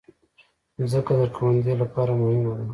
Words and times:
مځکه 0.79 1.13
د 1.19 1.21
کروندې 1.35 1.73
لپاره 1.81 2.11
مهمه 2.21 2.51
ده. 2.57 2.63